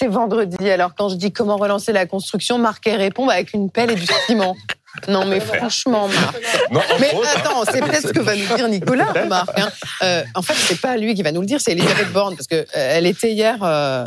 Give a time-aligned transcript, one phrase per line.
[0.00, 0.70] C'est vendredi.
[0.70, 3.96] Alors, quand je dis comment relancer la construction, Marc répond bah, avec une pelle et
[3.96, 4.56] du ciment.
[5.08, 6.36] Non, mais franchement, Marc.
[6.98, 9.58] mais attends, c'est peut-être ce que va nous dire Nicolas, Marc.
[9.58, 9.70] Hein.
[10.02, 12.46] Euh, en fait, c'est pas lui qui va nous le dire, c'est Elisabeth Borne, parce
[12.46, 14.06] qu'elle euh, elle était hier euh,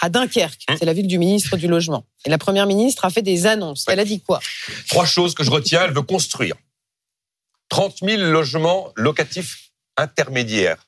[0.00, 0.62] à Dunkerque.
[0.70, 0.76] Hum.
[0.78, 2.06] C'est la ville du ministre du Logement.
[2.24, 3.84] Et la première ministre a fait des annonces.
[3.88, 4.40] Elle a dit quoi?
[4.88, 5.82] Trois choses que je retiens.
[5.84, 6.54] Elle veut construire
[7.68, 9.68] 30 000 logements locatifs
[9.98, 10.86] intermédiaires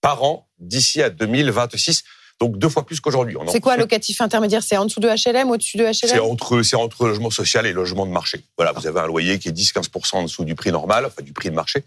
[0.00, 2.02] par an d'ici à 2026
[2.40, 3.36] donc deux fois plus qu'aujourd'hui.
[3.48, 4.62] C'est quoi locatif intermédiaire?
[4.62, 8.06] C'est en dessous de HLM, au-dessus de HLM C'est entre, entre logement social et logement
[8.06, 8.40] de marché.
[8.56, 11.32] Voilà, vous avez un loyer qui est 10-15% en dessous du prix normal, enfin du
[11.32, 11.84] prix de marché.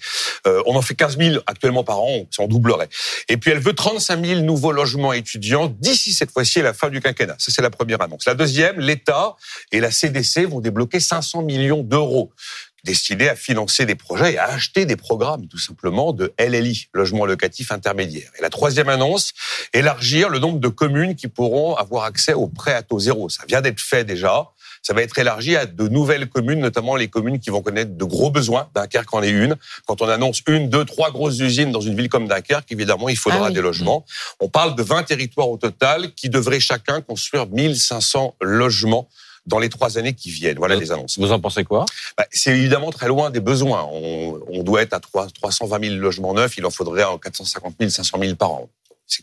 [0.47, 2.89] Euh, on en fait 15 000 actuellement par an, ça en doublerait.
[3.27, 6.89] Et puis elle veut 35 000 nouveaux logements étudiants d'ici cette fois-ci à la fin
[6.89, 7.35] du quinquennat.
[7.39, 8.25] Ça, c'est la première annonce.
[8.25, 9.35] La deuxième, l'État
[9.71, 12.31] et la CDC vont débloquer 500 millions d'euros
[12.83, 17.25] destiné à financer des projets et à acheter des programmes, tout simplement, de LLI, logement
[17.25, 18.31] locatif intermédiaire.
[18.37, 19.33] Et la troisième annonce,
[19.73, 23.29] élargir le nombre de communes qui pourront avoir accès au prêt à taux zéro.
[23.29, 24.47] Ça vient d'être fait déjà.
[24.81, 28.05] Ça va être élargi à de nouvelles communes, notamment les communes qui vont connaître de
[28.05, 28.69] gros besoins.
[28.73, 29.57] Dunkerque en est une.
[29.85, 33.17] Quand on annonce une, deux, trois grosses usines dans une ville comme Dunkerque, évidemment, il
[33.17, 34.05] faudra ah des logements.
[34.39, 39.09] On parle de 20 territoires au total qui devraient chacun construire 1500 logements
[39.47, 40.57] dans les trois années qui viennent.
[40.57, 41.17] Voilà les annonces.
[41.17, 41.85] Vous en pensez quoi?
[42.17, 43.87] Bah, C'est évidemment très loin des besoins.
[43.91, 46.57] On, on doit être à 3, 320 000 logements neufs.
[46.57, 48.69] Il en faudrait en 450 000, 500 000 par an.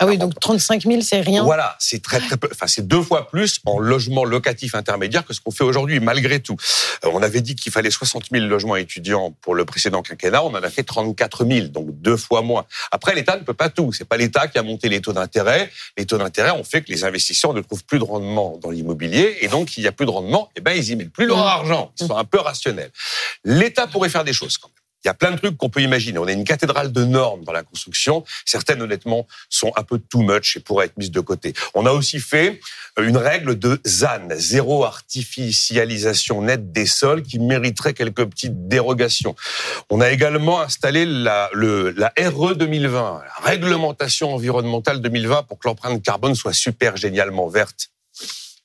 [0.01, 1.45] Ah oui, donc 35 000, c'est rien.
[1.45, 2.49] Voilà, c'est très très peu.
[2.51, 6.41] Enfin, c'est deux fois plus en logement locatif intermédiaire que ce qu'on fait aujourd'hui, malgré
[6.41, 6.57] tout.
[7.05, 10.55] Euh, on avait dit qu'il fallait 60 000 logements étudiants pour le précédent quinquennat, on
[10.55, 12.65] en a fait 34 000, donc deux fois moins.
[12.93, 13.93] Après, l'État ne peut pas tout.
[13.93, 15.71] C'est pas l'État qui a monté les taux d'intérêt.
[15.99, 19.39] Les taux d'intérêt ont fait que les investisseurs ne trouvent plus de rendement dans l'immobilier,
[19.41, 20.49] et donc il n'y a plus de rendement.
[20.57, 21.49] Et eh ben, ils y mettent plus leur mmh.
[21.59, 21.93] argent.
[22.01, 22.91] Ils sont un peu rationnels.
[23.45, 24.74] L'État pourrait faire des choses quand même.
[25.05, 26.19] Il y a plein de trucs qu'on peut imaginer.
[26.19, 28.25] On a une cathédrale de normes dans la construction.
[28.47, 31.53] Certaines, honnêtement, sont un peu too much et pourraient être mises de côté.
[31.75, 32.61] On a aussi fait
[32.99, 39.37] euh, une règle de ZAN, zéro artificialisation nette des sols, qui mériterait quelques petites dérogations.
[39.91, 45.69] On a également installé la, le, la RE 2020, la réglementation environnementale 2020, pour que
[45.69, 47.91] l'empreinte carbone soit super génialement verte.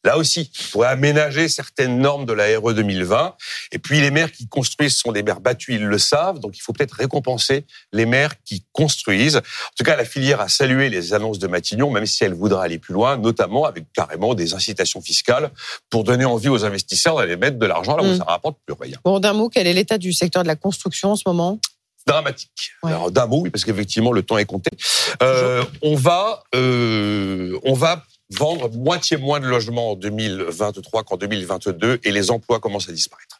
[0.04, 3.36] Là aussi, il pourrait aménager certaines normes de la RE 2020.
[3.72, 6.40] Et puis, les maires qui construisent sont des maires battus, ils le savent.
[6.40, 9.38] Donc, il faut peut-être récompenser les maires qui construisent.
[9.38, 12.64] En tout cas, la filière a salué les annonces de Matignon, même si elle voudra
[12.64, 15.52] aller plus loin, notamment avec carrément des incitations fiscales
[15.90, 18.18] pour donner envie aux investisseurs d'aller mettre de l'argent là où mm.
[18.18, 18.98] ça rapporte plus rien.
[19.04, 21.60] Bon, d'un mot, quel est l'état du secteur de la construction en ce moment?
[22.08, 22.72] Dramatique.
[22.84, 24.72] Alors d'un mot, oui, parce qu'effectivement le temps est compté.
[25.22, 32.00] Euh, on va, euh, on va vendre moitié moins de logements en 2023 qu'en 2022
[32.04, 33.39] et les emplois commencent à disparaître.